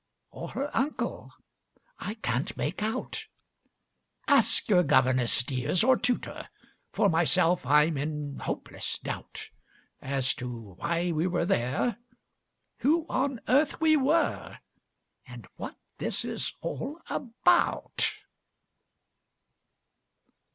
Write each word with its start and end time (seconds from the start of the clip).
Or 0.31 0.49
her 0.49 0.75
uncle? 0.75 1.31
I 1.99 2.15
canŌĆÖt 2.15 2.57
make 2.57 2.81
out; 2.81 3.27
Ask 4.27 4.67
your 4.67 4.81
governess, 4.81 5.43
dears, 5.43 5.83
or 5.83 5.95
tutor. 5.95 6.49
For 6.91 7.07
myself, 7.07 7.67
I 7.67 7.91
ŌĆÖm 7.91 7.99
in 7.99 8.39
hopeless 8.39 8.97
doubt 8.97 9.51
As 10.01 10.33
to 10.33 10.49
why 10.79 11.11
we 11.11 11.27
were 11.27 11.45
there, 11.45 11.99
who 12.79 13.05
on 13.09 13.41
earth 13.47 13.79
we 13.79 13.95
were, 13.95 14.57
And 15.27 15.45
what 15.57 15.77
this 15.99 16.25
is 16.25 16.51
all 16.61 16.99
about. 17.07 18.11